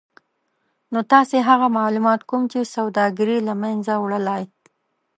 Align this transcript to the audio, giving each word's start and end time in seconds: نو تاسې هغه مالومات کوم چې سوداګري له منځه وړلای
نو 0.91 0.99
تاسې 1.11 1.37
هغه 1.49 1.67
مالومات 1.77 2.21
کوم 2.29 2.43
چې 2.51 2.71
سوداګري 2.75 3.37
له 3.47 3.53
منځه 3.61 3.93
وړلای 3.97 4.43